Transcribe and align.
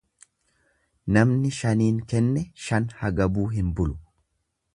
Namni 1.17 1.51
shaniin 1.59 2.01
kenne 2.15 2.47
shan 2.65 2.91
hagabuu 3.03 3.47
hin 3.59 3.71
bulu. 3.81 4.01